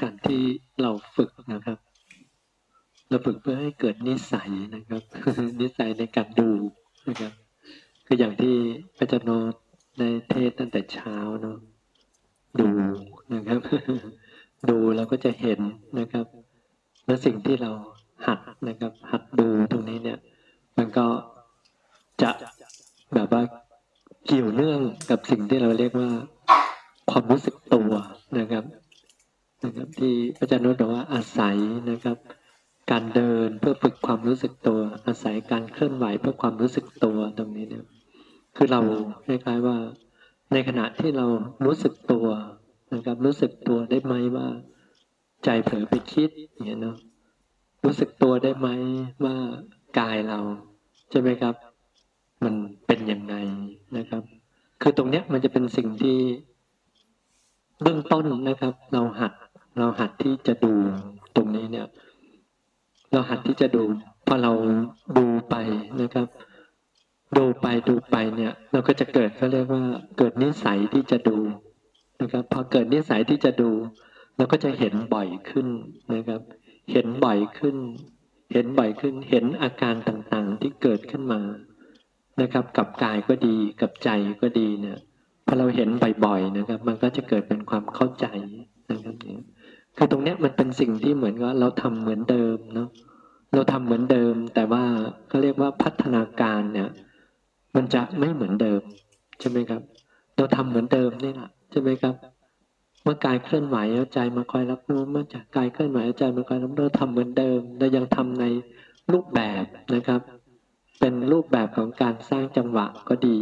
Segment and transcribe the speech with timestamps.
[0.00, 0.42] การที่
[0.82, 1.78] เราฝึกนะครับ
[3.08, 5.02] เราฝึกเพื่อให้เกิดนิสัยนะครับ
[5.60, 6.50] นิสัยในการดู
[7.08, 7.32] นะครับ
[8.06, 8.54] คืออย่างที่
[8.96, 9.30] พระเจ้าโน
[9.98, 11.56] ในเทศตั้งแต่เช้าเนาะ
[12.60, 12.68] ดู
[13.34, 13.60] นะครับ
[14.68, 15.60] ดูเราก็จะเห็น
[15.98, 16.26] นะครับ
[17.06, 17.70] และสิ่งที่เรา
[18.26, 20.18] หัดนะครับ หัดดูตรงนี้เนี่ย
[20.78, 21.06] มันก็
[22.22, 22.30] จะ
[23.14, 23.42] แบบว่า
[24.26, 26.10] เกี่ยวเนื่องกับสิ่งที่เราเรียกว่า
[27.10, 27.92] ความรู้สึกตัว
[28.38, 28.64] นะครับ
[29.64, 31.56] นะครับที่อาจารย์นุชบอกว่าอาศัย
[31.90, 32.16] นะครับ
[32.90, 37.84] การเดินเพื่อฝึกความรู้สึกตัว อาศัยการเคลื่อนไหวเพื่อความรู้สึกตัวตรงนี้เนี่ย
[38.56, 38.80] คือเรา
[39.26, 39.76] คล้ายๆว่า
[40.52, 41.26] ในขณะที่เรา
[41.66, 42.26] รู้สึกตัว
[42.94, 44.46] นะครับ รู้สึกตัวได้ไหมว่า
[45.44, 46.96] ใจเผลอไปคิดอย่างเงี้ยเนาะ
[47.84, 48.68] รู้สึกตัวได้ไหม
[49.24, 49.36] ว่า
[49.98, 50.40] กายเรา
[51.10, 51.54] ใช่ไหมครับ
[52.44, 52.54] มัน
[52.86, 53.34] เป็นยังไง
[53.96, 54.22] นะครับ
[54.82, 56.18] คือตรงเนี้ยมันจะเป็นสิ่งที่
[57.82, 59.32] เบื้องต้นนะครับ เราหัด
[59.78, 60.74] เราหัดที่จะดู
[61.36, 61.86] ตรงนี้เนี่ย
[63.12, 63.82] เราหัดที่จะดู
[64.26, 64.52] พอเรา
[65.18, 65.54] ดูไป
[66.00, 66.26] นะครับ
[67.36, 69.84] ดูไปดูไปเนี่ย เราก็จะเกิดเขาเรียกว่า
[70.18, 71.36] เกิดนิสัยที่จะดู
[72.20, 73.70] นะครับพอเกิดนิสัยที่จะดู
[74.36, 75.66] เราก็จะเห็นบ่อยขึ้น
[76.14, 76.40] นะครับ
[76.92, 77.76] เห็นบ่อยขึ้น
[78.52, 81.40] เห็นบ่อยขึ้น เห็นอาการต่างๆที่เกิดขึ้นมา
[82.40, 84.98] นะครับ กับกายก็ดีกับใจก็ดีเนี่ย
[85.46, 85.88] พอเราเห็น
[86.24, 88.26] บ่อยๆนะครับ มันก็จะเกิดเป็นความเข้าใจ
[88.90, 89.42] นะครับเนี่ย
[89.96, 92.88] คือตรงเนี้ยมันเป็นสิ่งที่เหมือนกับเราทำเหมือนเดิมเนาะ
[93.54, 94.84] เราทำเหมือนเดิม แต่ว่า
[95.28, 96.88] เขาเรียกว่าพัฒนาการเนี่ย
[97.74, 98.80] มันจะไม่เหมือนเดิม
[99.40, 99.82] ใช่ไหมครับ
[100.36, 102.14] เราทำเหมือนเดิมนี่แหละใช่ไหมครับ
[103.04, 108.44] เมื่อกายเคลื่อนไหวเอาใจมาคอยรับรู้เมื่อจากกายเคลื่อนไหวเอาใจมาคอยรับรู้ทำเหมือนเดิมเรายังทำใน
[109.12, 110.20] รูปแบบนะครับ
[111.00, 113.38] เป็นรูปแบบของการสร้างจังหวะก็ดี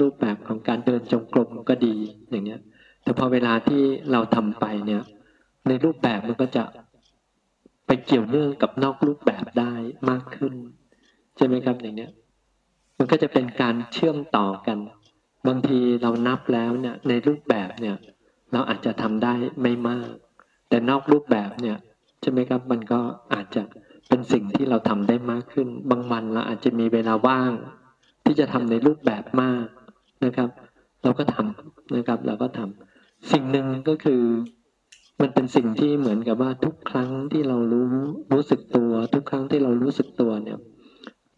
[0.00, 1.94] รูปแบบของการเดินจงกรมก็ดี
[2.30, 2.60] อย่างเนี้ย
[3.02, 5.02] แต่พอเวลาที่เราทำไปเนี่ย
[5.68, 6.64] ในรูปแบบมันก็จะ
[7.86, 9.72] ไปเกี่ยวเนื่องกับนอกรูปแบบได้
[10.10, 10.54] มากขึ้น
[11.36, 12.10] ใช่ไหมครับอย่างเนี้ย
[12.98, 14.78] มันก็จะเป็นการเชื่อมต่อกัน
[15.48, 17.96] บางทีเรานับแล้วเนี่ย ในรูปแบบเนี่ย
[18.52, 20.10] เราอาจจะทำได้ไม่มาก
[20.68, 21.76] แต่นอกรูปแบบเนี่ย
[22.20, 23.00] ใช่ไหมครับ มันก็
[23.34, 23.62] อาจจะ
[24.08, 27.52] เป็นสิ่งที่เราทำได้มากขึ้น บางวันเราอาจจะมีเวลาว่าง
[28.24, 29.66] ที่จะทำในรูปแบบมาก
[30.24, 30.48] นะครับ
[31.02, 34.22] เราก็ทำนะครับ เราก็ทำสิ่งหนึ่งก็คือ
[35.22, 37.86] มันเป็นสิ่งที่เหมือนกับว่าทุกครั้งที่เรารู้
[38.32, 40.58] รู้สึกตัว ทุกครั้งที่เรารู้สึกตัวเนี่ย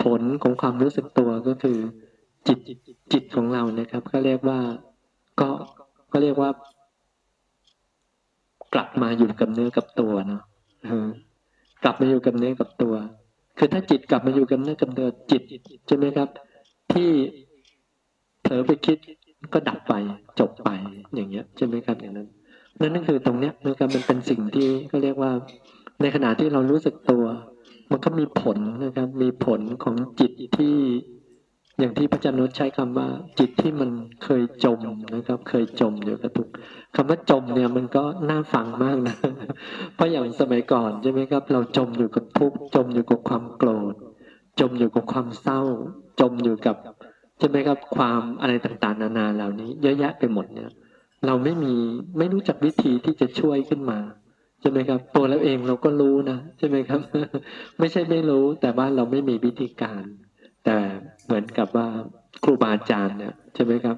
[0.03, 1.79] ผลของความรู้สึกตัวก็คือ
[2.47, 2.59] จิต
[3.13, 4.61] จิตของเรานะครับ ก็เรียกว่า
[5.41, 5.49] ก็
[6.13, 6.51] ก็เรียกว่า
[8.75, 10.43] กลับมาอยู่กับเนื้อกับตัวเนาะ
[11.85, 12.95] กลับมาอยู่กับเนื้อกับตัว
[13.59, 15.43] คือถ้าจิตกลับมาอยู่กับเนื้อกับตัวจิต
[15.87, 16.29] ใช่ไหมครับ
[16.93, 17.11] ที่
[18.43, 18.99] เผลอไปคิด
[19.53, 19.95] ก็ดับไป
[20.41, 20.69] จบไป
[21.15, 22.29] อย่างเงี้ยใช่ไหมครับอย่างนั้น
[22.81, 25.33] นั่นนั่นคือตรงเนี้ยนะครับมันเป็นสิ่งที่เขาเรียกว่า
[26.01, 27.25] ในขณะที่เรารู้สึกตัว
[27.91, 30.77] มันก็มีผลนะครับ มีผลของจิตที่
[31.79, 33.09] อย่างที่พระจันทร์ใช้คำว่า
[33.39, 33.91] จิตที่มัน
[34.25, 34.81] เคยจม
[35.15, 36.49] นะครับ เคยจมอยู่กับทุก
[36.97, 39.17] คำว่าจมเนี่ยมันก็น่าฟังมากนะ
[39.95, 43.95] เพราะอย่างสมัยก่อนใช่ไหมครับ เราจมอยู่กับทุกจมอยู่กับความโกรธ
[44.61, 45.61] จมอยู่กับความเศร้า
[46.21, 46.77] จมอยู่กับ
[47.39, 50.71] ใช่ไหมครับความอะไรต่างๆ นานาเหล่านี้ เยอะแยะไปหมดเนี่ย
[51.27, 51.75] เราไม่มี
[52.19, 53.99] ไม่รู้จักวิธีที่จะช่วยขึ้นมา
[54.61, 57.01] ใช่ไหมครับ ตัวเราเองเราก็รู้นะใช่ไหมครับ
[57.79, 60.03] ไม่ใช่ไม่รู้ แต่ว่าเราไม่มีวิธีการ
[60.65, 60.77] แต่
[61.25, 61.89] เหมือนกับว่า
[62.45, 63.97] ครูบาอาจารย์เนี่ยใช่ไหมครับ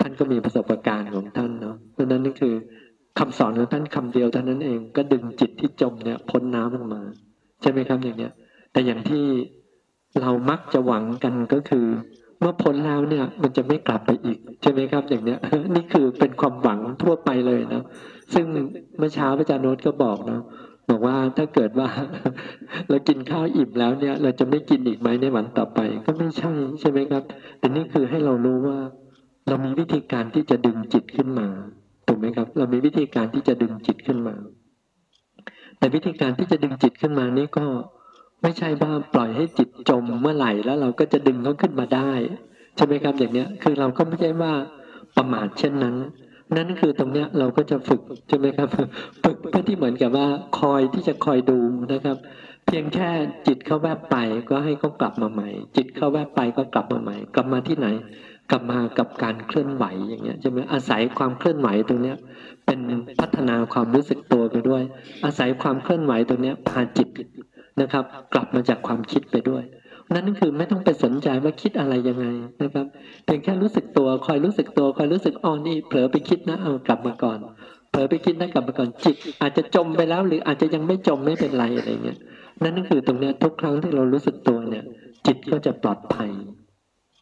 [0.00, 2.54] ท่านก็มีประสบการณ์ของท่านเนาะเพราะนั้นนี่คือ
[3.18, 7.02] คำสอนของท่านคำเดียวเท่านั้นเองก็ดึงจิตที่จมเนี่ยพ้นน้ำออกมา
[7.62, 8.32] ใช่ไหมครับอย่างเนี้ย
[8.72, 9.24] แต่อย่างที่
[10.20, 11.86] เรามักจะหวังกันก็คือ
[12.42, 15.38] เมื่อพ้นแล้วเนี่ย มันจะไม่กลับไปอีกใช่ไหมครับ อย่างเนี้ย
[15.74, 17.82] นี่คือเป็นความหวังทั่วไปเลยนะ
[18.34, 18.44] ซึ่ง
[18.98, 20.42] เมื่อเช้าพระอาจารย์โน้ตก็บอกเนาะ
[20.90, 21.88] บอกว่าถ้าเกิดว่า
[22.88, 27.22] เรากินข้าวอิ่มแล้วเนี่ย เราจะไม่กินอีกไหมในวันต่อไป ก็ไม่ใช่ใช่ไหมครับ
[27.58, 28.78] แต่นี่คือให้เรารู้ว่า
[29.48, 31.48] เรามีวิธีการที่จะดึงจิตขึ้นมา
[32.06, 34.34] ถูกไหมครับ เรามีวิธีการที่จะดึงจิตขึ้นมา
[35.78, 37.66] แต่วิธีการที่จะดึงจิตขึ้นมานี่ก็
[38.42, 42.10] ไม่ใช่ว่าปล่อยให้จิตจมเมื่อไหร่แล้วเราก็จะดึงเขาขึ้นมาได้
[42.76, 44.52] ใช่ไหมครับอย่างเนี้ยคือเราก็ไม่ใช่ว่า
[45.16, 45.96] ประมาทเช่นนั้น
[46.56, 48.68] นั่นคือตรงเนี้ยเราก็จะฝึกใช่ไหมครับ
[49.24, 50.26] ฝึกเพื่อที่เหมือนกับว่า
[50.60, 51.58] คอยที่จะคอยดู
[51.92, 52.16] นะครับ
[52.66, 53.08] เพียงแค่
[53.46, 54.16] จิตเข้าแวบไป
[54.50, 57.88] ก็ให้เขากลับมาใหม่ จิตเข้าแวบไปก็กลับมาใหม่ กลับมาที่ไหน
[58.50, 62.16] กลับมากับการเคลื่อนไหวอย่างเงี้ยใช่ไหมอาศัยความเคลื่อนไหวตรงเนี้ย
[62.66, 62.80] เป็น
[63.20, 64.82] พัฒนาความรู้สึกตัวไปด้วย
[65.24, 67.08] อาศัยความเคลื่อนไหวตรงเนี้ยพาจิต
[67.82, 69.64] นะครับ กลับมาจากความคิดไปด้วย
[70.14, 72.26] นั่นก็คือไม่ต้องไปสนใจว่าคิดอะไรยังไง
[72.62, 72.86] นะครับ
[73.24, 77.38] เพียงแค่รู้สึกตัวคอยรู้สึกตัวคอยรู้สึกอ๋อนี่เผลอไปคิดนะเอากลับมาก่อน
[77.90, 82.18] เผลอไปคิดนั่นกลับมาก่อนจิต อาจจะจมไปแล้วหรืออาจจะยังไม่จมไม่เป็นไรอะไรเงี้ย
[82.62, 84.84] นั่นก็คือตรงเนี้ยทุกครั้งที่เรารู้สึกตัวเนี่ย
[85.26, 86.30] จิตก็จะปลอดภัย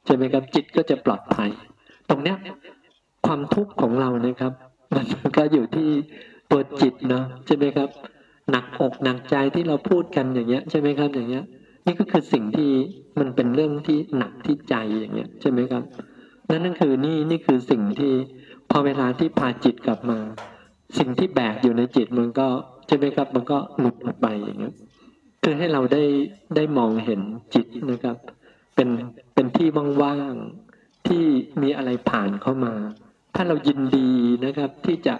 [0.06, 1.51] ใช่ไหมครับ จิตก็จะปลอดภัย
[2.11, 2.37] ตรงเนี้ย
[3.27, 4.53] ความทุกข์ของเรานะครับ
[4.95, 5.89] มันก็อยู่ที่
[6.51, 7.89] ตัวจิตเนาะใช่ไหมครับ
[8.50, 11.44] หนักอกหนักใจที่เราพูดกันอย่างเงี้ยใช่ไหมครับ อย่างเงี้ย
[11.87, 12.70] นี่ก็คือสิ่งที่
[13.19, 15.82] มันเป็นเรื่องที่หนักที่ใจอย่างเงี้ยใช่ไหมครับ
[16.49, 18.12] นั่นนั่นคือนี่นี่คือสิ่งที่
[18.70, 20.19] พอเวลาที่พาจิตกลับมา
[20.99, 22.49] สิ่งที่แบกอยู่ในจิตมันก็
[22.87, 24.75] ใช่ไหมครับ มันก็หลุดออกไปอย่างเงี้ย
[25.44, 26.05] คือให้เราได้
[26.56, 27.20] ได้มองเห็น
[27.55, 28.17] จิตนะครับ
[28.75, 28.88] เป็น
[29.35, 29.69] เป็นที่
[30.03, 31.25] ว่างๆที่
[31.62, 32.75] มีอะไรผ่านเข้ามา
[33.35, 34.11] ถ้าเรายินดี
[34.44, 35.14] นะครับที่จะ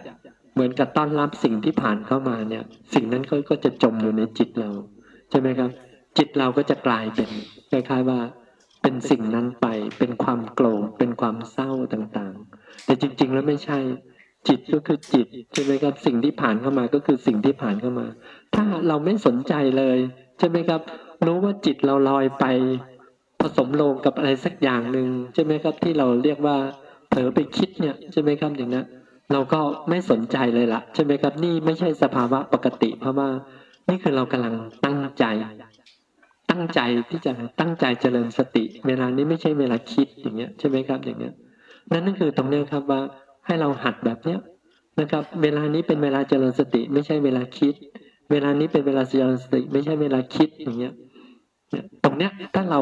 [0.61, 2.65] เหมือนกับต้อนรับสิ่งที่ผ่านเข้ามาเนี่ย
[2.95, 4.71] สิ่งนั้นก็ก็จะจมอยู่ในจิตเรา
[5.31, 5.71] ใช่ไหมครับ
[6.19, 7.29] จิตเราก็จะกลายเป็น
[7.71, 8.21] คล้ายๆว่า
[8.83, 9.67] เป็นสิ่งนั้นไป
[9.99, 13.79] เป็นความโกรธเป็นความเศร้าต่างๆ แต่จริง ๆ แล้วไม่ใช่
[14.49, 18.07] จิตก็คือจิตใช่ไหมครับสิ่งที่ผ่านเข้ามาก็คือสิ่งที่ผ่านเข้ามา
[18.55, 19.99] ถ้าเราไม่สนใจเลย
[20.39, 20.81] ใช่ไหมครับ
[21.27, 22.45] รู้ว่าจิตเราลอยไป
[23.41, 26.57] ผสมลงกับอะไรสักอย่างหนึ่งใช่ไหมครับที่เราเรียกว่า
[27.09, 28.87] เผลอไปคิดเนี่ยใช่ไหมครับอย่างนั้น
[29.33, 33.29] เราก็ไม่สนใจเลยละใช่ไหมครับนี่ไม่ใช่สภาวะปกติ เพราะว่า
[33.89, 34.55] นี่คือเรากำลัง
[34.85, 35.25] ตั้งใจ
[36.51, 36.81] ตั้งใจ
[37.11, 41.35] ที่จะตั้งใจเจริญสติ เวลานี้ไม่ใช่เวลาคิดอย่างเงี้ยใช่ไหมครับอย่างเงี้ย
[41.91, 43.01] นั่นนั่นคือตรงเนี้ยครับว่า
[43.47, 44.39] ให้เราหัดแบบเนี้ย
[45.01, 47.75] นะครับ เวลานี้เป็นเวลาเจริญสติ ไม่ใช่เวลาคิด
[48.31, 50.95] เวลานี้เป็นเวลาเจริญสติ ไม่ใช่เวลาคิดอย่างเงี้ย
[52.05, 52.81] ตรงเนี้ยถ้าเรา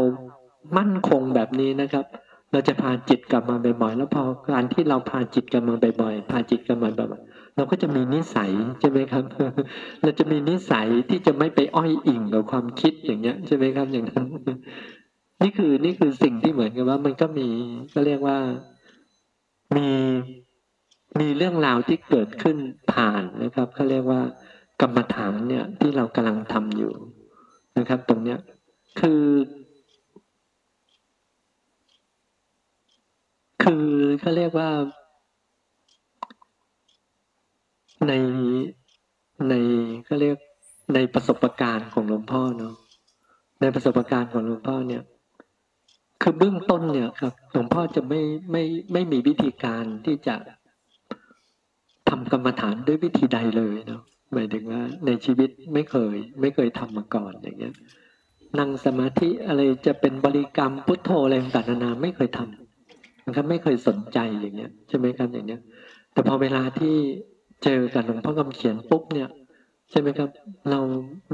[0.79, 2.05] มั่นคงแบบนี้นะครับ
[2.53, 8.51] เราจะพาจิตกลับมาบ่อยๆ แล้วพอการที่เราพาจิตกลับมาบ่อยๆ พาจิตกลับมาบ่อยๆ เราก็จะมีนิสัย
[8.81, 9.25] ใช่ไหมครับ
[10.03, 14.27] เราจะมีนิสัยที่จะไม่ไปอ้อยอิงกับความคิดอย่างเงี้ยใช่ไหมครับอย่างนั้น
[15.43, 17.49] นี่คือนี่คือสิ่งที่เหมือนกับว่ามันก็มี
[17.95, 18.39] ก็เรียกว่า
[19.77, 19.89] มี
[21.21, 22.57] มีเรื่องราวที่เกิดขึ้น
[22.93, 24.21] ผ่านนะครับเขาเรียกว่า
[24.81, 26.93] กรรมฐานเนี่ยที่เรากำลังทำอยู่
[27.79, 28.39] นะครับ ตรงเนี้ย
[29.01, 29.23] คือ
[33.63, 33.87] คือ
[34.21, 34.71] เขาเรียกว่า
[38.07, 38.13] ใน
[39.49, 39.55] ใน
[40.09, 40.37] ก็เรียก
[40.95, 42.75] ในประสบการณ์ของหลวงพ่อเนาะ
[43.61, 45.03] ในประสบการณ์ของหลวงพ่อเนี่ย
[46.23, 48.21] คือเบื้องต้นเนี่ยครับหลวงพ่อจะไม่
[48.51, 48.63] ไม่
[48.93, 50.37] ไม่มีวิธีการที่จะ
[52.09, 54.03] ทำกรรมฐานด้วยวิธีใดเลยเนาะ
[54.35, 57.75] หมายถึงว่า ในชีวิตไม่เคย ไม่เคยทำมาก่อนอย่างเงี้ย
[58.59, 62.68] นั่งสมาธิอะไรจะเป็นบริกรรมพุทโธอะไรต่างๆนานาไม่เคยทำนะ
[63.37, 65.61] ครับไม่เคยสนใจอย่างเงี้ยใช่ไหมครับอย่างเงี้ย
[66.13, 66.95] แต่พอเวลาที่
[67.65, 69.29] เจอกับหลวงพ่อคำเขียนปุ๊บเนี่ย
[69.91, 70.31] ใช่ไหมครับ
[70.71, 70.81] เรา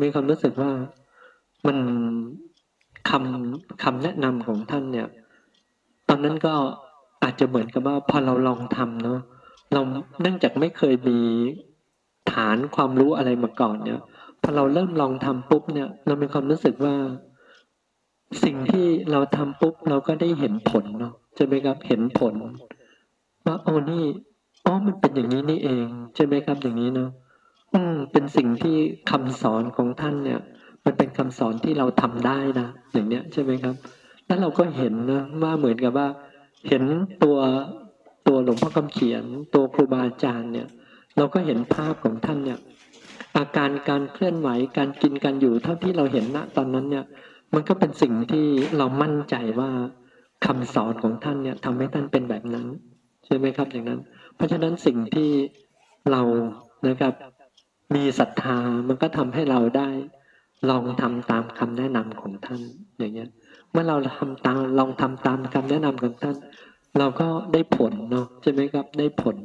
[0.01, 0.73] มีความรู้สึกว่า
[1.67, 1.79] มัน
[3.11, 5.07] คำคำแนะนำของท่านเนี่ย
[6.09, 6.55] ตอนนั้นก็
[7.23, 9.21] อาจจะเหมือนกับว่าพอเราลองทำเนาะ
[9.73, 9.81] เรา
[10.21, 11.19] เนื่องจากไม่เคยมี
[12.33, 14.01] ฐานความรู้อะไรมาก่อนเนี่ย
[14.43, 16.95] พอเราเริ่มลองทำปุ๊บเนี่ย เรามีความรู้สึกว่า
[18.45, 22.35] สิ่งที่เราทำปุ๊บเราก็ได้เห็นผลเนาะ ใช่ไหมครับ เห็นผล
[23.47, 24.05] ว่าโอ้นี่
[24.65, 27.11] อ๋อมันเป็นอย่างนี้นี่เอง ใช่ไหมครับ อย่างนี้เนาะ
[27.73, 28.77] อืมเป็นสิ่งที่
[29.11, 30.41] คำสอนของท่านเนี่ย
[30.85, 33.75] มันเป็นคำสอนที่เราทำได้นะอย่างเนี้ยใช่ไหมครับ
[34.27, 36.09] แล้วเราก็เห็นนะว่าเหมือนกับว่า
[36.69, 36.83] เห็น
[37.23, 37.39] ตัว
[38.27, 40.69] ตัวหลวงพ่อคำเขียน ตัวครูบาอาจารย์เนี่ย
[41.17, 42.59] เราก็เห็นภาพของท่านเนี่ย
[43.37, 47.05] อาการการเคลื่อนไหวการกินการอยู่เท่าที่เราเห็นณตอนนั้นเนี่ย
[47.55, 49.71] มันก็เป็นสิ่งที่เรามั่นใจว่า
[50.47, 52.67] คำสอนของท่านเนี่ยทำให้ท่านเป็นแบบนั้น
[53.27, 54.01] ใช่ไหมครับอย่างนั้น
[54.37, 55.31] เพราะฉะนั้นสิ่งที่
[56.11, 56.23] เรา
[56.89, 57.13] นะครับ
[57.95, 58.59] มีศรัทธา
[58.89, 59.89] มันก็ทำให้เราได้
[60.71, 62.61] ลองทำตามคำแนะนำของท่าน
[62.99, 63.31] อย่างเงี้ย
[63.71, 66.37] เมื่อเราทำตามลองทำตามคำแนะนำของท่าน
[66.99, 69.37] เราก็ได้ผลเนาะใช่ไหมครับได้ผล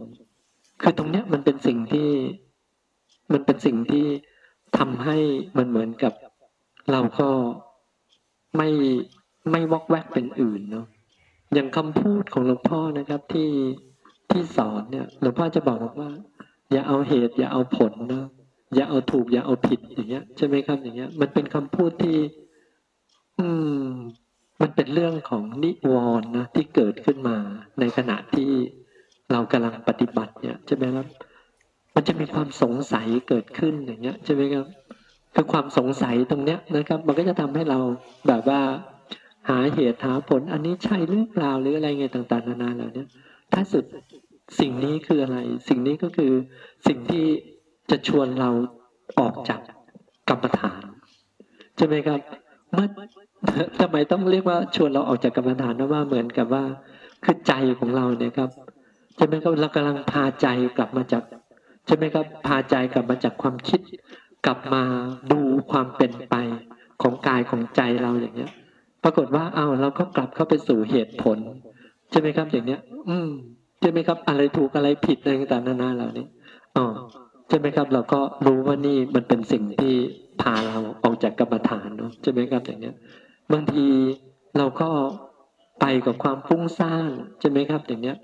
[0.81, 2.09] คือตรงเนี้ยมันเป็นสิ่งที่
[3.33, 4.05] มันเป็นสิ่งที่
[4.77, 5.17] ทำให้
[5.57, 6.13] มันเหมือนกับ
[6.91, 7.29] เราก็
[8.57, 8.69] ไม่
[9.51, 10.85] ไม่วอกแวกเป็นอื่นเนาะ
[11.53, 13.49] อย่างคำพูดของหลวงพ่อนะครับที่
[14.31, 16.09] ที่สอนเนี่ยหลวงพ่อจะบอกว่า
[16.71, 18.25] อย่าเอาเหตุ อย่าเอาผลนะ
[18.75, 22.17] อย่าเอาถูก อย่าเอาผิดอย่างเงี้ยใช่ไหมครับอย่างเงี้ย มันเป็นคำพูดที่
[23.39, 23.47] อื
[23.83, 23.87] ม
[24.61, 27.37] มันเป็นเรื่องของนิวรณ์นะที่เกิดขึ้นมา
[27.79, 28.51] ในขณะที่
[29.31, 31.07] เรากำลังปฏิบัติเนี่ยใช่ไหมครับ
[31.95, 34.65] มันจะมีความสงสัยเกิดขึ้นอย่างเงี้ยใช่ไหมครับ
[35.35, 37.79] คือความสงสัยตรงเนี้ยนะครับ มันก็จะทำให้เรา
[38.27, 38.61] แบบว่า
[39.49, 43.05] หาเหตุหาผลอันนี้ใช่หรือเปล่าหรืออะไรเงี้ยต่างๆนานาเหล่านี้
[43.53, 43.83] ถ้าสุด
[44.59, 45.37] สิ่งนี้คืออะไร
[45.69, 46.31] สิ่งนี้ก็คือ
[46.87, 47.25] สิ่งที่
[47.89, 48.49] จะชวนเรา
[49.19, 49.59] ออกจาก
[50.29, 50.83] กรรมฐาน
[51.77, 52.19] ใช่ไหมครับ
[52.73, 52.87] เมื่อ
[53.79, 56.63] ทำไมต้องเรียกว่าชวนเราออกจากกรรมฐานเพราะว่าเหมือนกับว่า
[57.23, 58.49] คือใจของเราเนี่ยครับ
[59.15, 61.23] ใช่ไหมครับเรากำลังพาใจกลับมาจาก
[61.85, 63.79] ใช่ไหมครับพาใจกลับมาจากความคิด
[64.45, 64.83] กลับมา
[65.31, 65.39] ดู
[65.71, 66.35] ความเป็นไป
[67.01, 68.51] ของกายของใจเราอย่างเงี้ย
[69.03, 71.37] ปรากฏว่าเอาเราก็กลับเข้าไปสู่เหตุผล
[72.11, 72.79] ใช่ไหมครับอย่างเนี้ย
[73.09, 73.29] อืม
[73.81, 76.25] ใช่ไหมครับ อะไรถูกอะไรผิดอะไรต่างๆนานาเหล่านี้
[76.77, 76.85] อ๋อ
[77.49, 79.93] ใช่ไหมครับ เราก็รู้ว่านี่มันเป็นสิ่งที่
[80.41, 82.95] พาเราออกจากกรรมฐานเนาะใช่ไหมครับอย่างเนี้ย
[83.53, 83.85] บางที
[84.57, 84.89] เราก็
[85.81, 88.17] ไปกับความฟุ้งซ่านใช่ไหมครับ อย่างเนี้ย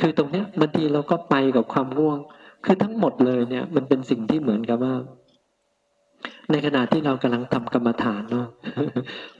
[0.00, 2.18] คือตรงเนี้ยบางทีเราก็ไปกับความง่วง
[2.64, 4.94] คือทั้งหมดเลยเนี่ย มันเป็นสิ่งที่เหมือนกับว่า
[6.50, 8.46] ในขณะที่เรากำลังทำกรรมฐานเนาะ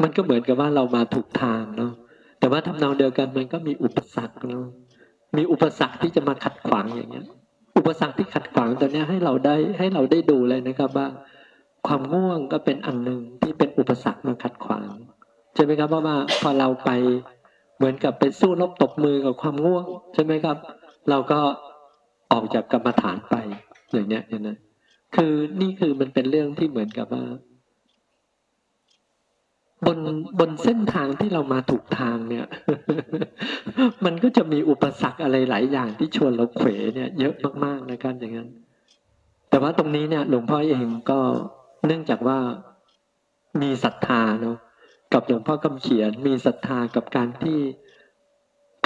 [0.02, 1.92] มันก็เหมือนกับว่าเรามาถูกทางเนาะ
[2.40, 4.64] แต่ว่าทำนองเดียวกันมันก็มีอุปสรรคเนาะ
[5.36, 7.26] มีอุปสรรคที่จะมาขัดขวางอย่างเงี้ย
[7.76, 11.06] อุปสรรคที่ขัดขวางตัวเนี้ยให้เราได้ให้เราได้ดูเลยนะครับว่า
[11.86, 14.88] ความง่วงก็เป็นอันหนึ่งที่เป็นอุปสรรคมาขัดขวาง
[15.54, 16.90] ใช่ไหมครับเพราะว่าพอเราไป
[17.76, 19.84] เหมือนกับไปสู้รบตบมือกับความง่วง
[20.14, 20.56] ใช่ไหมครับ
[21.10, 21.40] เราก็
[22.32, 23.34] ออกจากกรรมฐานไป
[23.92, 24.58] อย่างเนี้ยอย่างนั้น
[25.16, 27.24] คือนี่คือมันเป็นเรื่องที่เหมือนกับว่า
[29.86, 29.98] บน
[30.38, 32.46] บนเส้นทางที่เรามาถูกทางเนี่ย
[34.04, 37.34] มันก็จะมีอุปสรรคอะไรหลายอย่างที่ชวนเราเขวเนี่ย เยอะ
[37.64, 38.48] มากๆนะครับอย่างนั้น
[39.50, 41.20] แต่ว่าตรงนี้เนี่ย หลวงพ่อเองก็
[41.86, 42.38] เนื่องจากว่า
[43.62, 44.56] มีศรัทธาเนาะ
[45.12, 47.58] กับหลวงพ่อคำเขียน มีศรัทธากับการที่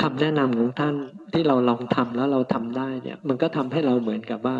[0.02, 0.94] คำแนะนำของท่าน
[1.32, 4.56] ที่เราลองทำแล้วเราทำได้เนี่ย มันก็ทำให้เราเหมือนกับว่า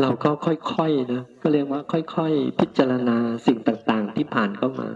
[0.00, 4.88] เราก็ค่อยๆนะก็เรียกว่าค่อย ๆ พิจารณาสิ่งต่างๆ ที่ผ่านเข้ามา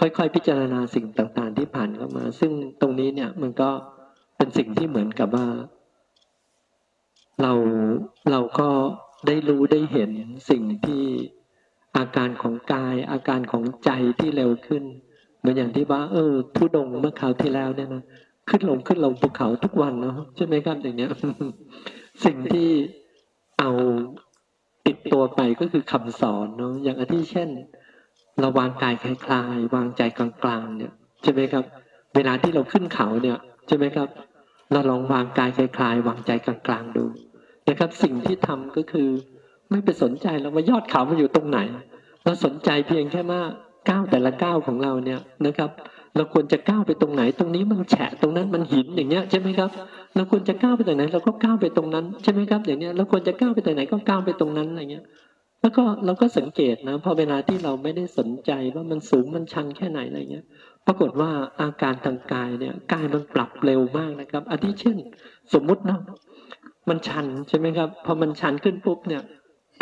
[0.00, 3.70] ค่อยๆ พิจารณาสิ่งต่างๆ ที่ผ่านเข้ามา ซึ่งตรงนี้เนี่ยมันก็
[4.36, 5.46] เป็นสิ่งที่เหมือนกับว่า
[7.42, 7.52] เรา
[8.30, 8.68] เราก็
[9.26, 10.10] ได้รู้ได้เห็น
[10.50, 11.04] สิ่งที่
[11.96, 13.90] อาการของกาย อาการของใจ
[14.20, 14.84] ที่เร็วขึ้น
[15.38, 18.02] เหมือนอย่างที่ว่า เออทุดงเมื่อคราวที่แล้วเนี่ยนะ
[18.48, 21.10] ขึ้นลงขึ้นลงภูเขาทุกวันเนาะใช่ไหมครับอย่างเนี้ย
[22.24, 22.70] สิ่งที่
[23.58, 23.70] เอา
[24.86, 27.48] ติดตัวไปก็คือคำสอนเนาะอย่างที่เช่น
[28.40, 30.28] เราวางกายคลายคลายวางใจกลา
[30.64, 31.64] งๆ เนี่ยใช่ไหมครับ
[32.14, 33.38] เวลาที่เราขึ้นเขาเนี่ย
[33.68, 34.08] ใช่ไหมครับ
[34.72, 37.04] เราลองวางกายคลายคลายวางใจกลางๆดู
[37.68, 39.08] นะครับ สิ่งที่ทำก็คือ
[39.70, 41.58] ไม่ไปสนใจแล้วว่ายอดเขามันอยู่ตรงไหน
[42.24, 43.42] เราสนใจเพียงแค่ว่า
[43.88, 45.70] ก้าวแต่ละก้าวของเราเนี่ยนะครับ
[46.16, 49.70] เราควรจะก้าวไปตรงไหนตรงนี้มันแฉะตรงนั้นมันหินอย่างเงี้ยใช่ไหมครับ
[50.16, 55.04] เราควรจะก้าวไปตรงไหนเราก็ก้าวไปตรงนั้นใช่ไหมครับอย่างเนี้ยเราควรจะก้าวไปตรงไหนก็ก้าวไปตรงนั้นอะไรเงี้ย
[55.60, 60.44] แล้วก็เราก็สังเกตนะพอเวลาที่เราไม่ได้สนใจว่ามันสูงมันชันแค่ไหนอะไรเงี้ย
[60.86, 61.30] ปรากฏว่า
[61.60, 64.96] อาการทางกายเนี่ยกายมันปรับเร็วมากนะครับอาทิเช่น
[65.54, 65.98] สมมุตินะ
[66.88, 69.22] มันชันใช่ไหมครับพอมันชันขึ้นปุ๊บเนี่ย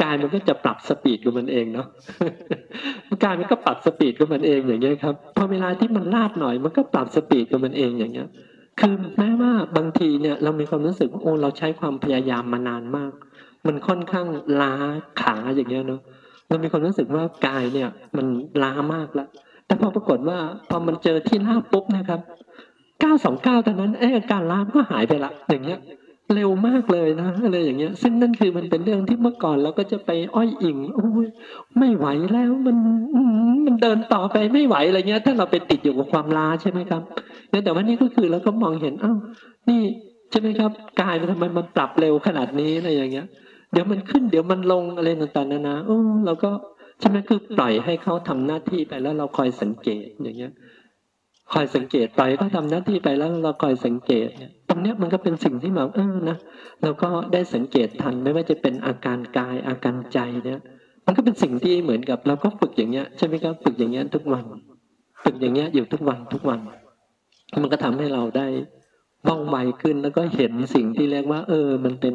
[0.02, 1.86] กายมันก็จะปรับ speed ของมันเองเนาะ
[3.24, 8.28] กายมันก็ปรับ speed ของมันเองอย่างเงี้ยครับพอเวลาที่มันลาดหน่อย มันก็ปรับ speed ของมันเองอย่างเงี้ย
[8.80, 13.12] คือแม้ว่าบางทีเนี่ยเรามีความรู้สึกว่าโอ้เราใช้ความพยายามมานานมาก
[13.66, 14.26] มันค่อนข้าง
[14.60, 14.74] ล้า
[15.22, 16.00] ขาอย่างเงี้ยเนาะ
[16.48, 18.26] เรามีความรู้สึกว่ากายเนี่ย มัน
[18.62, 19.28] ล้ามากแล้ว
[19.66, 20.38] แต่พอปรากฏว่า
[20.68, 22.20] พอมันเจอที่ลาบปุ๊บนะครับ
[23.02, 25.80] ก้าสองก้าตอนนั้นไอ้การล้าก็หายไปละอย่างเงี้ย
[26.34, 31.26] เร็วมากเลยนะอะไรอย่างเงี้ย ซึ่งนั่นคือมันเป็นเรื่องที่เมื่อก่อนเราก็จะไปอ้อยอิงโอ้ย
[31.78, 32.76] ไม่ไหวแล้วมัน
[33.64, 37.02] มันเดินต่อไปไม่ไหวอะไรเงี้ย ถ้าเราไปติดอยู่กับความล้าใช่ไหมครับ
[37.64, 39.16] แต่ว่านี่ก็คือเราก็มองเห็นอ้าว
[39.68, 39.82] นี่
[40.30, 43.26] ใช่ไหมครับกายมันทำไมมันปรับเร็วขนาดนี้อะไรอย่างเงี้ย
[43.72, 46.50] เดี๋ยวมันขึ้นเดี๋ยวมันลงอะไรต่างๆนานาโอ้เราก็
[47.00, 50.52] ใช่ไหมคือปล่อยให้เขาทำหน้าที่ไปแล้วเราคอยสังเกตอย่างเงี้ย
[51.52, 56.38] คอยสังเกตไปก็ทำหน้าที่ไปแล้วเราคอยสังเกตเนี่ยต รงเนี้ยมันก็เป็นสิ่งที่แบบเออนะ
[56.82, 60.60] เราก็ได้สังเกตทันไม่ว่าจะเป็นอาการกายอาการใจเนี่ย
[61.06, 64.44] มันก็เป็นสิ่งที่เหมือนกับ เราก็ฝึกอย่างเงี้ยใช่ไหมครับฝึกอย่างเงี้ยทุกวัน
[65.24, 66.60] ฝึกอย่างเงี้ยอยู่ทุกวันทุกวัน
[67.62, 68.46] มันก็ทำให้เราได้
[69.28, 72.14] ว่องไวขึ้นแล้วก็เห็นสิ่งที่เรียกว่า เออ มันเป็น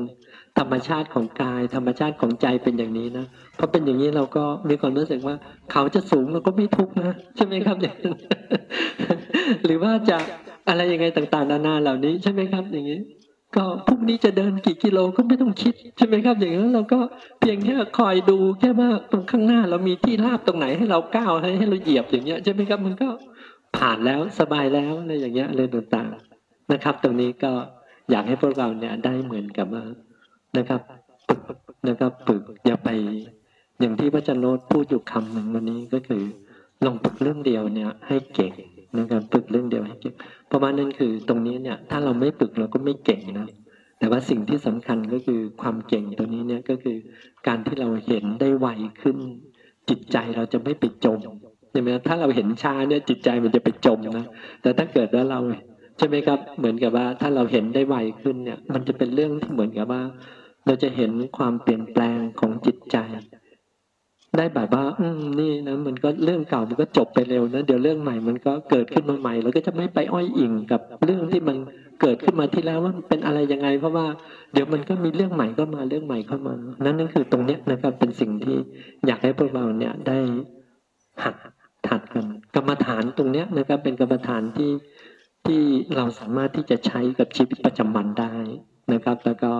[0.59, 3.25] ธรรมชาติของกาย ธรรมชาติของใจเป็นอย่างนี้นะ
[3.57, 5.35] พอเป็นอย่างนี้เราก็มีความรู้สึกว่า
[5.71, 7.97] เขาจะสูงเราก็ไม่ทุกข์นะใช่ไหมครับอย่าง
[9.65, 10.17] หรือว่าจะ
[10.69, 12.99] อะไรยังไงต่างๆ นานาเหล่านี้ใช่ไหมครับ อย่างนี้
[13.55, 16.99] ก็พรุ่งนี้จะเดินกี่กิโลก็ไม่ต้องคิดใช่ไหมครับ อย่างนั้นเราก็
[17.39, 23.09] เพียงแค่คอยดูแค่ว่าตรงข้างหน้าเรามีที่ราบตรงไหนให้เราก้าวให้ให้เราเหยียบอย่างเงี้ยใช่ไหมครับมันก็
[23.77, 27.51] ผ่านแล้วสบายแล้วอะไรอย่างเงี้ยอะไรต่างๆนะครับ ตรงนี้ก็
[28.11, 29.83] อยากให้พวกเราเนี่ยได้เหมือนกับว่า
[30.57, 30.81] นะครับ
[31.27, 31.41] ฝึก
[31.87, 32.89] นะครับฝึกอย่าไป
[33.79, 36.23] อย่างที่พระจันโนตพูดอยู่คำหนึ่งวันนี้ก็คือ
[36.85, 38.53] ลองฝึกเรื่องเดียวเนี่ยให้เก่ง
[38.97, 40.15] นะครับฝึกเรื่องเดียวให้เก่ง
[40.47, 43.47] เพราะว่านั่นคือตรงนี้เนี่ยถ้าเราไม่ฝึกเราก็ไม่เก่งนะ
[43.99, 46.97] แต่ว่าสิ่งที่สำคัญก็คือความเก่งตัวนี้เนี่ยก็คือ
[47.47, 48.67] การที่เราเห็นได้ไว
[49.01, 49.17] ขึ้น
[49.89, 51.19] จิตใจเราจะไม่ไปจม
[51.71, 54.25] ใช่ไหมถ้าเราเห็นช้าเนี่ยจิตใจมันจะไปจมนะ
[54.61, 55.39] แต่ถ้าเกิดว่าเรา
[55.97, 60.03] ใช่ไหมครับเหมือนกับว่าถ้าเราเห็นได้ไวขึ้นเนี่ย มันจะเป็นเรื่องที่เหมือนกับว่า
[60.65, 62.97] เราจะเห็นความเปลี่ยนแปลงของจิตใจ
[64.37, 71.57] ได้แบบว่า อืมนี่นะมันก็เรื่องเก่ามันก็จบไปเร็วนะเดี๋ยวเรื่องใหม่มันก็เกิดขึ้นมาใหม่เราก็จะไม่ไปอ้อยอิงกับเรื่องที่มัน
[72.01, 74.05] เกิดขึ้นมาที่แล้วว่ามันเป็นอะไรยังไง เพราะว่า
[74.53, 76.53] เดี๋ยวมันก็มีเรื่องใหม่ก็มาเรื่องใหม่เข้ามา
[76.85, 78.57] นั่นนั่นคือตรงเนี้ยนะครับ เป็นสิ่งที่
[79.07, 80.17] อยากให้พวกเราเนี่ยได้
[81.23, 81.35] หัด
[81.87, 84.71] ถัดกันกรรมฐานตรงเนี้ยนะครับ เป็นกรรมฐานที่
[85.45, 85.61] ที่
[85.95, 88.33] เราสามารถที่จะใช้กับชีวิตประจำวันได้
[88.93, 89.51] นะครับ แล้วก็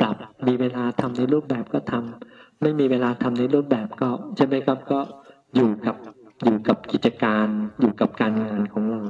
[0.00, 0.16] ปรับ
[0.46, 5.00] มีเวลาทำในรูปแบบก็ทำ ไม่มีเวลาทำในรูปแบบก็ใช่ไหมครับก็
[5.54, 5.96] อยู่กับ
[6.44, 7.46] อยู่กับกิจการ
[7.80, 9.00] อยู่กับการงานของเรา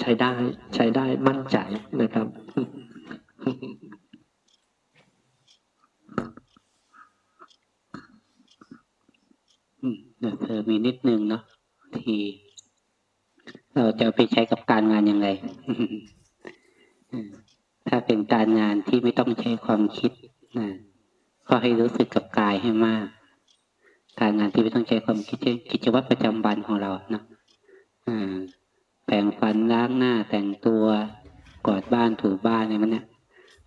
[0.00, 0.32] ใช้ได้
[0.74, 1.58] ใช้ได้มั่นใจ
[2.00, 2.26] นะครับ
[10.20, 11.42] เดี๋ยวเธอมีนิดนึงเนาะ
[11.96, 12.18] ที่
[13.76, 15.28] เราจะไปใช้กับการงานยังไง
[17.88, 20.12] ถ้าเป็นการงานที่ไม่ต้องใช้ความคิด
[20.58, 20.68] นะ
[21.48, 23.06] ก็ให้รู้สึกกับกายให้มาก
[24.20, 27.22] การงานที่ไม่ต้องใช้ความคิดเช่นกิจวัตรประจำวันของเราเนาะ
[29.04, 30.84] แปรงฟันล้างหน้าแต่งตัว
[31.66, 33.06] กวาดบ้านถูบ้านอะไรมันเนี่ย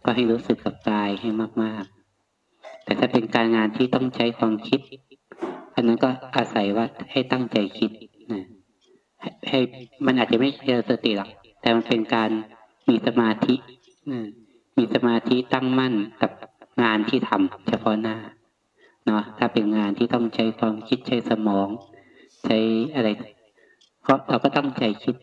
[0.05, 1.29] ก็ให้รู้สึกกับกายให้
[1.63, 1.83] มาก
[2.33, 4.79] ๆ แต่ถ้าเป็นการงานที่ต้องใช้ความคิด
[5.75, 7.91] อันนั้นก็อาศัยว่าให้ตั้งใจคิด
[8.31, 8.43] นะ
[9.21, 9.59] ให้ให้
[10.05, 11.29] มันอาจจะไม่เจอสติหรอก
[11.61, 12.29] แต่มันเป็นการ
[12.89, 13.55] มีสมาธิ
[14.77, 16.31] มีสมาธิตั้งมั่นกับ
[16.83, 18.17] งานที่ทำเฉพาะหน้า
[19.05, 21.67] เนาะถ้าเป็นงานที่ต้องใช้ความคิดใช้สมอง
[22.45, 22.57] ใช้
[22.95, 23.07] อะไร
[24.07, 25.15] ก็เราก็ตั้งใจคิด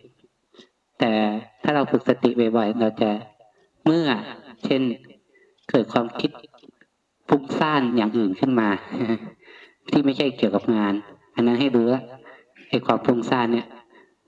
[0.98, 1.12] แต่
[1.62, 3.10] ถ้าเราฝึกสติบ่อยๆเราจะ
[3.84, 4.06] เมื่อ
[4.64, 4.82] เช่น
[5.70, 6.30] เกิดความคิด
[7.28, 8.68] ฟุ้งซ่านอย่างอื่นขึ้นมา
[9.88, 10.94] ที่ไม่ใช่เกี่ยวกับงาน
[11.34, 12.02] อันนั้นให้รู้ว่า
[12.68, 13.66] ไอ้ความฟุ้งซ่านเนี่ย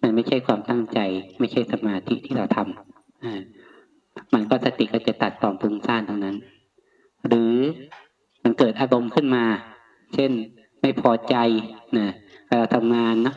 [0.03, 0.99] มันไม่ใช่ความตั้งใจ
[1.41, 3.41] ไม่ใช่สมาธิที่เราทำอ่า
[4.35, 6.37] มันก็สติก็จะตัดความฟุ้งซ่านตรงนั้น
[7.29, 7.55] หรือ
[8.43, 9.45] มันเกิดอารมณ์ขึ้นมา
[10.15, 10.31] เช่น
[10.81, 11.37] ไม่พอใจ
[11.99, 12.09] นะ
[12.47, 13.37] เวลาทำงานเนาะ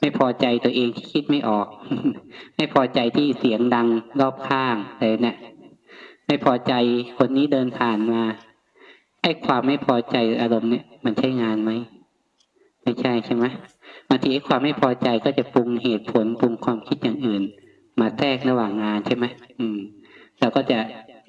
[0.00, 1.66] ไม่พอใจตัวเองที่คิดไม่ออก
[2.56, 3.88] ไม่พอใจที่เสียงดัง
[4.20, 5.36] รอบข้างอะไรเนี่ย
[6.26, 6.72] ไม่พอใจ
[7.18, 8.22] คนนี้เดินผ่านมา
[9.22, 11.70] ไอ้ความไม่พอใจอารมณ์เนี่ย มันใช่งานไหม
[12.82, 13.44] ไม่ใช่ใช่ไหม
[14.08, 17.42] บางทีไอ้ความไม่พอใจก็จะปรุงเหตุผลปรุงความคิดอย่างอื่น
[18.00, 19.24] มาแทรกระหว่างงานใช่ไหม
[19.58, 19.78] อืม
[20.40, 20.78] เราก็จะ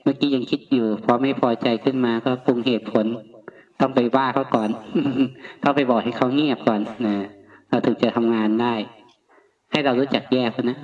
[0.04, 3.06] เมื่อกี้ยังคิดอยู่ พอไม่พอใจขึ้นมาก็ปรุงเหตุผล
[3.80, 4.70] ต้องไปว่าเขาก่อน
[5.64, 7.18] ต้องไปบอกให้เขาเงียบก่อนนะ
[7.70, 8.74] เราถึงจะทำงานได้
[9.72, 10.78] ให้เรารู้จักแยกนะ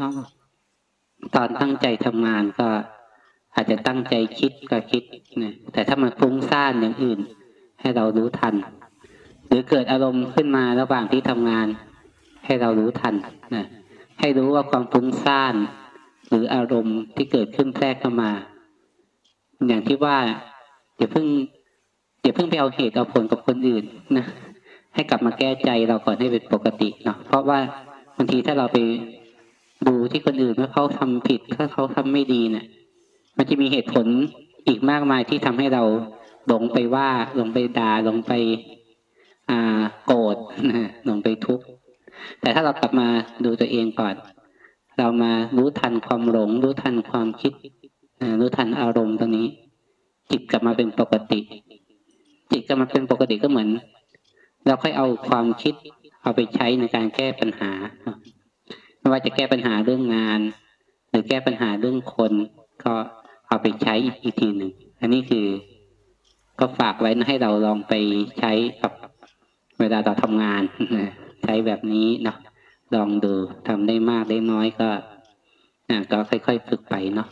[1.35, 2.67] ตอนตั้งใจทำงานก็
[3.55, 5.03] อาจจะตั้งใจคิดก็คิด
[5.43, 7.19] นะแต่ถ้ามันฟุ้งซ่านอย่างอื่น
[7.81, 8.53] ให้เรารู้ทัน
[9.47, 11.67] หรือเกิดอารมณ์ขึ้นมาระหว่างที่ทำงาน
[12.45, 13.15] ให้เรารู้ทัน
[13.55, 13.65] นะ
[14.19, 15.55] ให้รู้ว่าความฟุ้งซ่าน
[16.29, 18.31] หรืออารมณ์ที่เกิดขึ้นแทรกเข้ามา
[19.67, 20.17] อย่างที่ว่า
[20.97, 21.25] อย่าเพิ่ง
[22.23, 23.83] อย่าเพิ่งไปเอาเหตุเอาผลกับคนอื่น
[24.17, 24.25] นะ
[24.93, 27.59] ให้กลับมาแก้ใจเราก่อนให้เป็นปกติเนาะเพราะว่า
[28.17, 28.77] บางทีถ้าเราไป
[29.87, 32.65] ดูที่คนอื่นว่าเขาทำผิดถ้าเขาทำไม่ดีเนะี่ย
[33.37, 34.05] มันจะมีเหตุผล
[34.67, 35.83] อีกมากมายที่ทำให้เรา
[36.47, 38.31] หลงไปว่าหลงไปด่าหลงไป
[39.49, 40.35] อ่าโกรธ
[40.71, 41.65] นะหลงไปทุกข์
[42.41, 43.07] แต่ถ้าเรากลับมา
[43.45, 44.15] ดูตัวเองก่อน
[44.99, 47.53] เรามารู้ทันความหลง รู้ทันความคิด
[48.39, 49.47] รู้ทันอารมณ์ตรงนี้
[50.31, 51.39] จิตกลับมาเป็นปกติ
[52.51, 53.69] จิตกลับมาเป็นปกติก็เหมือน
[54.65, 55.73] เราค่อยเอาความคิด
[56.21, 57.71] เอาไปใช้ในการแก้ปัญหา
[58.99, 60.39] ไม่ว่าจะแก้ปัญหาเรื่องงาน
[61.09, 62.31] หรือแก้ปัญหาเรื่องคน
[62.83, 62.93] ก็
[63.47, 65.47] เอาไปใช้อีกทีหนึ่งอันนี้คือ
[66.59, 67.93] ก็ฝากไว้นะให้เราลองไป
[68.39, 68.51] ใช้
[68.81, 68.91] กับ
[69.79, 70.61] เวลาเราทำงาน
[71.43, 72.37] ใช้แบบนี้เนาะ
[72.95, 73.33] ลองดู
[73.67, 74.89] ทำได้มากได้น้อยก็
[76.11, 77.27] ก็ค่อยๆฝึกไปเนาะ